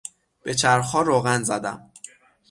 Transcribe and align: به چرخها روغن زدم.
به 0.43 0.55
چرخها 0.55 1.01
روغن 1.01 1.43
زدم. 1.43 1.89